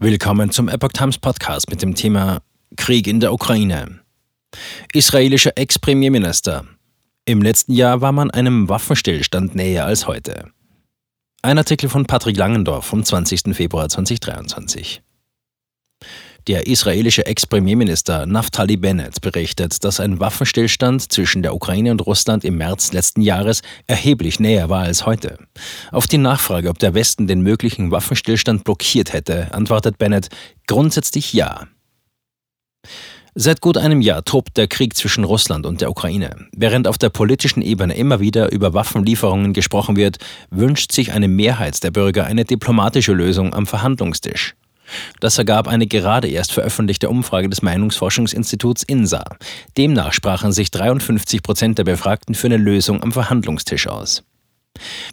[0.00, 2.38] Willkommen zum Epoch Times Podcast mit dem Thema
[2.76, 3.98] Krieg in der Ukraine.
[4.92, 6.66] Israelischer Ex-Premierminister.
[7.24, 10.52] Im letzten Jahr war man einem Waffenstillstand näher als heute.
[11.42, 13.56] Ein Artikel von Patrick Langendorf vom 20.
[13.56, 15.02] Februar 2023.
[16.48, 22.56] Der israelische Ex-Premierminister Naftali Bennett berichtet, dass ein Waffenstillstand zwischen der Ukraine und Russland im
[22.56, 25.36] März letzten Jahres erheblich näher war als heute.
[25.92, 30.30] Auf die Nachfrage, ob der Westen den möglichen Waffenstillstand blockiert hätte, antwortet Bennett
[30.66, 31.66] grundsätzlich ja.
[33.34, 36.48] Seit gut einem Jahr tobt der Krieg zwischen Russland und der Ukraine.
[36.56, 40.16] Während auf der politischen Ebene immer wieder über Waffenlieferungen gesprochen wird,
[40.50, 44.54] wünscht sich eine Mehrheit der Bürger eine diplomatische Lösung am Verhandlungstisch.
[45.20, 49.24] Das ergab eine gerade erst veröffentlichte Umfrage des Meinungsforschungsinstituts INSA.
[49.76, 54.22] Demnach sprachen sich 53 Prozent der Befragten für eine Lösung am Verhandlungstisch aus.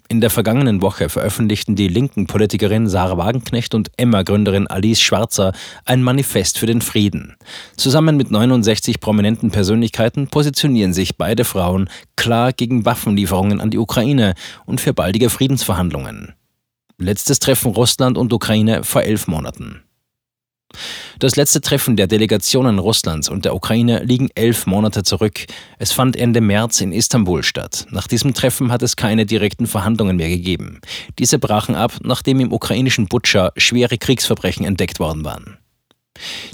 [0.08, 5.52] In der vergangenen Woche veröffentlichten die linken Politikerin Sarah Wagenknecht und Emma-Gründerin Alice Schwarzer
[5.84, 7.36] ein Manifest für den Frieden.
[7.76, 14.34] Zusammen mit 69 prominenten Persönlichkeiten positionieren sich beide Frauen klar gegen Waffenlieferungen an die Ukraine
[14.64, 16.35] und für baldige Friedensverhandlungen.
[16.98, 19.82] Letztes Treffen Russland und Ukraine vor elf Monaten.
[21.18, 25.44] Das letzte Treffen der Delegationen Russlands und der Ukraine liegen elf Monate zurück.
[25.78, 27.86] Es fand Ende März in Istanbul statt.
[27.90, 30.80] Nach diesem Treffen hat es keine direkten Verhandlungen mehr gegeben.
[31.18, 35.58] Diese brachen ab, nachdem im ukrainischen Butscha schwere Kriegsverbrechen entdeckt worden waren.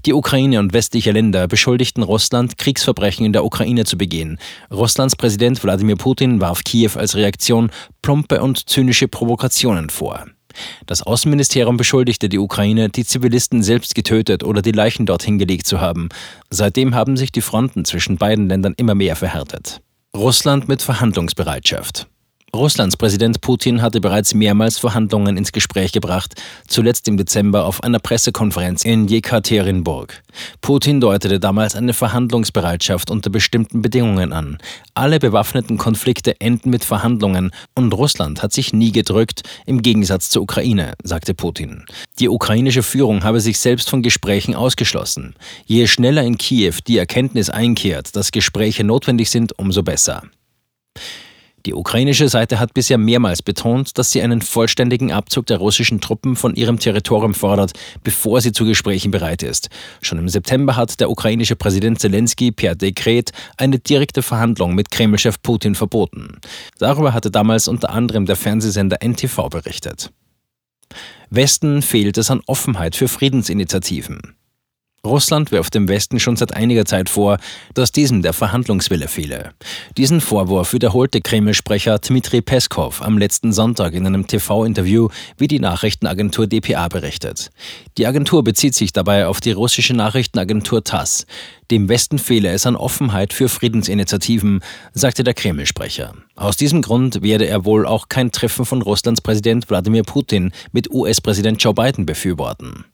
[0.07, 4.39] Die Ukraine und westliche Länder beschuldigten Russland, Kriegsverbrechen in der Ukraine zu begehen.
[4.71, 7.71] Russlands Präsident Wladimir Putin warf Kiew als Reaktion
[8.03, 10.27] plumpe und zynische Provokationen vor.
[10.87, 15.81] Das Außenministerium beschuldigte die Ukraine, die Zivilisten selbst getötet oder die Leichen dorthin gelegt zu
[15.81, 16.09] haben.
[16.51, 19.81] Seitdem haben sich die Fronten zwischen beiden Ländern immer mehr verhärtet.
[20.15, 22.07] Russland mit Verhandlungsbereitschaft.
[22.55, 26.35] Russlands Präsident Putin hatte bereits mehrmals Verhandlungen ins Gespräch gebracht,
[26.69, 30.23] zuletzt im Dezember auf einer Pressekonferenz in Jekaterinburg.
[30.61, 34.59] Putin deutete damals eine Verhandlungsbereitschaft unter bestimmten Bedingungen an.
[34.93, 40.43] Alle bewaffneten Konflikte enden mit Verhandlungen und Russland hat sich nie gedrückt, im Gegensatz zur
[40.43, 41.87] Ukraine, sagte Putin.
[42.19, 45.37] Die ukrainische Führung habe sich selbst von Gesprächen ausgeschlossen.
[45.65, 50.23] Je schneller in Kiew die Erkenntnis einkehrt, dass Gespräche notwendig sind, umso besser.
[51.65, 56.35] Die ukrainische Seite hat bisher mehrmals betont, dass sie einen vollständigen Abzug der russischen Truppen
[56.35, 59.69] von ihrem Territorium fordert, bevor sie zu Gesprächen bereit ist.
[60.01, 65.41] Schon im September hat der ukrainische Präsident Zelensky per Dekret eine direkte Verhandlung mit Kremlchef
[65.41, 66.39] Putin verboten.
[66.79, 70.11] Darüber hatte damals unter anderem der Fernsehsender NTV berichtet.
[71.31, 74.35] Westen fehlt es an Offenheit für Friedensinitiativen.
[75.05, 77.39] Russland wirft dem Westen schon seit einiger Zeit vor,
[77.75, 79.51] dass diesem der Verhandlungswille fehle.
[79.97, 86.47] Diesen Vorwurf wiederholte Kreml-Sprecher Dmitri Peskov am letzten Sonntag in einem TV-Interview, wie die Nachrichtenagentur
[86.47, 87.51] dpa berichtet.
[87.99, 91.27] Die Agentur bezieht sich dabei auf die russische Nachrichtenagentur TASS.
[91.73, 94.61] Dem Westen fehle es an Offenheit für Friedensinitiativen,
[94.93, 96.15] sagte der Kreml-Sprecher.
[96.37, 100.93] Aus diesem Grund werde er wohl auch kein Treffen von Russlands Präsident Wladimir Putin mit
[100.93, 102.85] US-Präsident Joe Biden befürworten.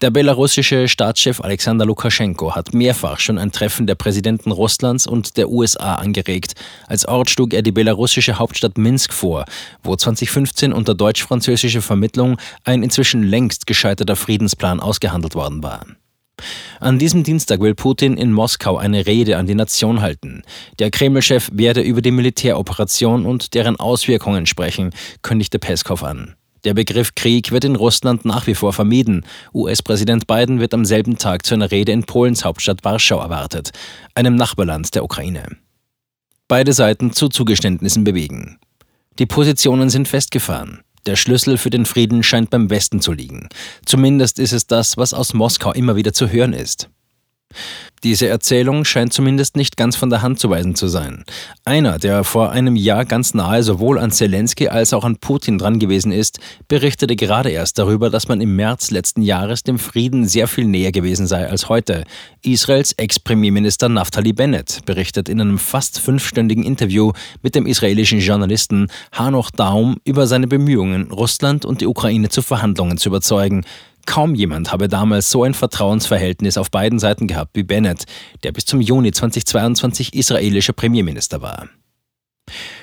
[0.00, 5.48] Der belarussische Staatschef Alexander Lukaschenko hat mehrfach schon ein Treffen der Präsidenten Russlands und der
[5.48, 6.54] USA angeregt.
[6.88, 9.44] Als Ort schlug er die belarussische Hauptstadt Minsk vor,
[9.82, 15.86] wo 2015 unter deutsch-französischer Vermittlung ein inzwischen längst gescheiterter Friedensplan ausgehandelt worden war.
[16.80, 20.42] An diesem Dienstag will Putin in Moskau eine Rede an die Nation halten.
[20.78, 24.90] Der Kreml-Chef werde über die Militäroperation und deren Auswirkungen sprechen,
[25.22, 26.34] kündigte Peskov an.
[26.64, 29.24] Der Begriff Krieg wird in Russland nach wie vor vermieden.
[29.52, 33.72] US-Präsident Biden wird am selben Tag zu einer Rede in Polens Hauptstadt Warschau erwartet,
[34.14, 35.56] einem Nachbarland der Ukraine.
[36.46, 38.58] Beide Seiten zu Zugeständnissen bewegen.
[39.18, 40.82] Die Positionen sind festgefahren.
[41.04, 43.48] Der Schlüssel für den Frieden scheint beim Westen zu liegen.
[43.84, 46.88] Zumindest ist es das, was aus Moskau immer wieder zu hören ist.
[48.04, 51.24] Diese Erzählung scheint zumindest nicht ganz von der Hand zu weisen zu sein.
[51.64, 55.78] Einer, der vor einem Jahr ganz nahe sowohl an Zelensky als auch an Putin dran
[55.78, 60.48] gewesen ist, berichtete gerade erst darüber, dass man im März letzten Jahres dem Frieden sehr
[60.48, 62.02] viel näher gewesen sei als heute.
[62.42, 67.12] Israels Ex-Premierminister Naftali Bennett berichtet in einem fast fünfstündigen Interview
[67.42, 72.98] mit dem israelischen Journalisten Hanoch Daum über seine Bemühungen, Russland und die Ukraine zu Verhandlungen
[72.98, 73.64] zu überzeugen.
[74.06, 78.04] Kaum jemand habe damals so ein Vertrauensverhältnis auf beiden Seiten gehabt wie Bennett,
[78.42, 81.68] der bis zum Juni 2022 israelischer Premierminister war.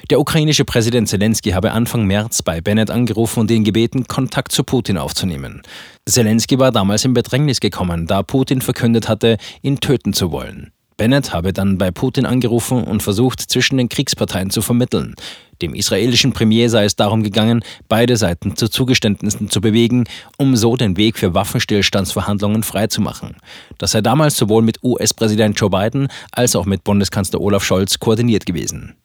[0.10, 4.63] Der ukrainische Präsident Zelensky habe Anfang März bei Bennett angerufen und ihn gebeten, Kontakt zu
[4.63, 5.62] Putin aufzunehmen.
[6.07, 10.71] Zelensky war damals in Bedrängnis gekommen, da Putin verkündet hatte, ihn töten zu wollen.
[10.98, 15.16] Bennett habe dann bei Putin angerufen und versucht, zwischen den Kriegsparteien zu vermitteln.
[15.61, 20.06] Dem israelischen Premier sei es darum gegangen, beide Seiten zu Zugeständnissen zu bewegen,
[20.38, 23.38] um so den Weg für Waffenstillstandsverhandlungen freizumachen.
[23.77, 28.45] Das sei damals sowohl mit US-Präsident Joe Biden als auch mit Bundeskanzler Olaf Scholz koordiniert
[28.45, 28.95] gewesen.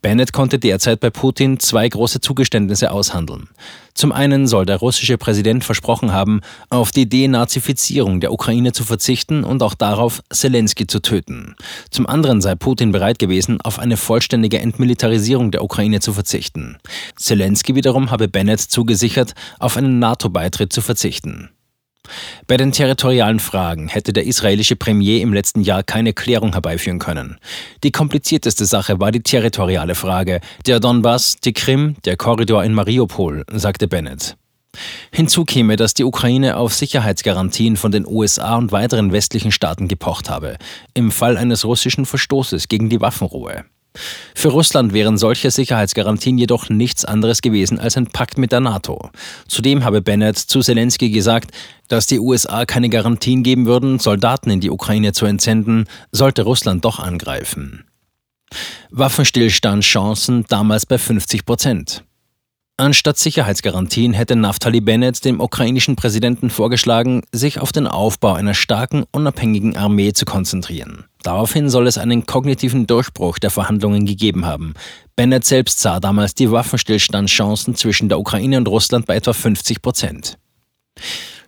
[0.00, 3.48] Bennett konnte derzeit bei Putin zwei große Zugeständnisse aushandeln.
[3.94, 6.40] Zum einen soll der russische Präsident versprochen haben,
[6.70, 11.56] auf die Denazifizierung der Ukraine zu verzichten und auch darauf, Zelensky zu töten.
[11.90, 16.78] Zum anderen sei Putin bereit gewesen, auf eine vollständige Entmilitarisierung der Ukraine zu verzichten.
[17.16, 21.50] Zelensky wiederum habe Bennett zugesichert, auf einen NATO-Beitritt zu verzichten.
[22.46, 27.38] Bei den territorialen Fragen hätte der israelische Premier im letzten Jahr keine Klärung herbeiführen können.
[27.82, 33.44] Die komplizierteste Sache war die territoriale Frage, der Donbass, die Krim, der Korridor in Mariupol,
[33.52, 34.36] sagte Bennett.
[35.10, 40.30] Hinzu käme, dass die Ukraine auf Sicherheitsgarantien von den USA und weiteren westlichen Staaten gepocht
[40.30, 40.56] habe,
[40.94, 43.64] im Fall eines russischen Verstoßes gegen die Waffenruhe.
[44.34, 49.10] Für Russland wären solche Sicherheitsgarantien jedoch nichts anderes gewesen als ein Pakt mit der NATO.
[49.48, 51.50] Zudem habe Bennett zu Zelensky gesagt,
[51.88, 56.84] dass die USA keine Garantien geben würden, Soldaten in die Ukraine zu entsenden, sollte Russland
[56.84, 57.84] doch angreifen.
[58.90, 62.04] Waffenstillstandschancen damals bei 50 Prozent.
[62.80, 69.04] Anstatt Sicherheitsgarantien hätte Naftali Bennett dem ukrainischen Präsidenten vorgeschlagen, sich auf den Aufbau einer starken,
[69.10, 71.04] unabhängigen Armee zu konzentrieren.
[71.24, 74.74] Daraufhin soll es einen kognitiven Durchbruch der Verhandlungen gegeben haben.
[75.16, 80.38] Bennett selbst sah damals die Waffenstillstandschancen zwischen der Ukraine und Russland bei etwa 50 Prozent.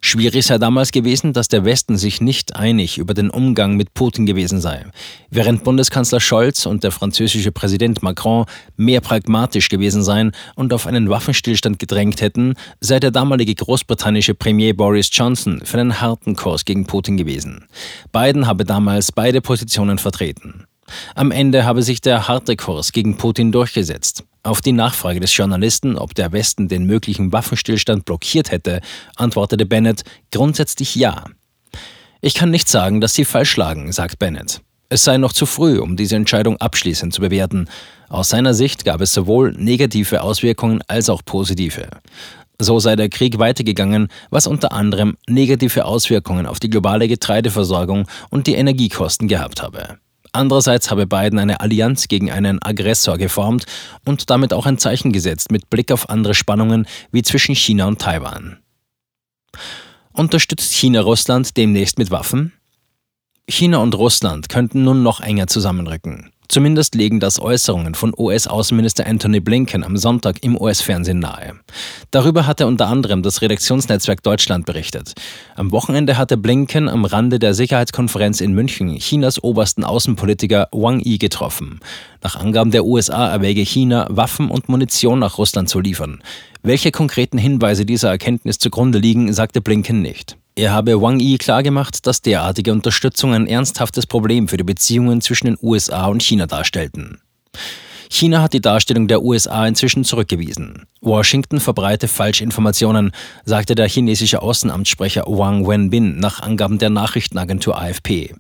[0.02, 4.25] Schwierig sei damals gewesen, dass der Westen sich nicht einig über den Umgang mit Putin
[4.25, 4.87] gewesen sei.
[5.29, 11.11] Während Bundeskanzler Scholz und der französische Präsident Macron mehr pragmatisch gewesen seien und auf einen
[11.11, 16.87] Waffenstillstand gedrängt hätten, sei der damalige großbritannische Premier Boris Johnson für einen harten Kurs gegen
[16.87, 17.67] Putin gewesen.
[18.11, 20.64] Biden habe damals beide Positionen vertreten.
[21.14, 24.25] Am Ende habe sich der harte Kurs gegen Putin durchgesetzt.
[24.43, 28.81] Auf die Nachfrage des Journalisten, ob der Westen den möglichen Waffenstillstand blockiert hätte,
[29.17, 30.03] antwortete Bennett
[30.33, 31.25] grundsätzlich ja.
[32.23, 34.63] Ich kann nicht sagen, dass Sie falsch lagen, sagt Bennett.
[34.89, 37.69] Es sei noch zu früh, um diese Entscheidung abschließend zu bewerten.
[38.09, 41.89] Aus seiner Sicht gab es sowohl negative Auswirkungen als auch positive.
[42.59, 48.47] So sei der Krieg weitergegangen, was unter anderem negative Auswirkungen auf die globale Getreideversorgung und
[48.47, 49.99] die Energiekosten gehabt habe.
[50.32, 53.67] Andererseits habe Biden eine Allianz gegen einen Aggressor geformt
[54.05, 58.00] und damit auch ein Zeichen gesetzt mit Blick auf andere Spannungen wie zwischen China und
[58.00, 58.59] Taiwan.
[60.12, 62.53] Unterstützt China Russland demnächst mit Waffen?
[63.49, 66.31] China und Russland könnten nun noch enger zusammenrücken.
[66.50, 71.55] Zumindest legen das Äußerungen von US-Außenminister Anthony Blinken am Sonntag im US-Fernsehen nahe.
[72.11, 75.14] Darüber hatte unter anderem das Redaktionsnetzwerk Deutschland berichtet.
[75.55, 81.19] Am Wochenende hatte Blinken am Rande der Sicherheitskonferenz in München Chinas obersten Außenpolitiker Wang Yi
[81.19, 81.79] getroffen.
[82.20, 86.20] Nach Angaben der USA erwäge China, Waffen und Munition nach Russland zu liefern.
[86.64, 90.37] Welche konkreten Hinweise dieser Erkenntnis zugrunde liegen, sagte Blinken nicht.
[90.61, 95.47] Er habe Wang Yi klargemacht, dass derartige Unterstützung ein ernsthaftes Problem für die Beziehungen zwischen
[95.47, 97.23] den USA und China darstellten.
[98.11, 100.85] China hat die Darstellung der USA inzwischen zurückgewiesen.
[101.01, 103.12] Washington verbreite Falschinformationen,
[103.47, 108.35] sagte der chinesische Außenamtssprecher Wang Wenbin nach Angaben der Nachrichtenagentur AFP.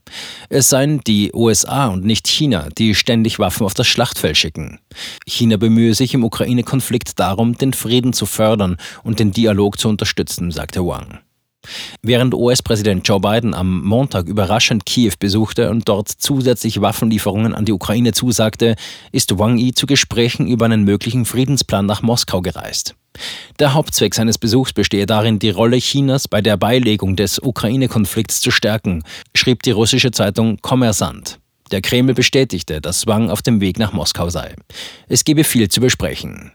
[0.50, 4.78] Es seien die USA und nicht China, die ständig Waffen auf das Schlachtfeld schicken.
[5.26, 10.50] China bemühe sich im Ukraine-Konflikt darum, den Frieden zu fördern und den Dialog zu unterstützen,
[10.50, 11.20] sagte Wang.
[12.02, 17.72] Während US-Präsident Joe Biden am Montag überraschend Kiew besuchte und dort zusätzlich Waffenlieferungen an die
[17.72, 18.74] Ukraine zusagte,
[19.12, 22.94] ist Wang Yi zu Gesprächen über einen möglichen Friedensplan nach Moskau gereist.
[23.58, 28.50] Der Hauptzweck seines Besuchs bestehe darin, die Rolle Chinas bei der Beilegung des Ukraine-Konflikts zu
[28.50, 29.02] stärken,
[29.36, 31.38] schrieb die russische Zeitung Kommersant.
[31.70, 34.54] Der Kreml bestätigte, dass Wang auf dem Weg nach Moskau sei.
[35.08, 36.52] Es gebe viel zu besprechen.